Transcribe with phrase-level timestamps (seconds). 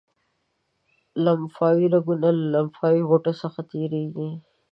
[1.23, 4.29] لمفاوي رګونه له لمفاوي غوټو څخه تیریږي.